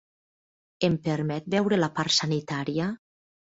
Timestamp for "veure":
1.55-1.81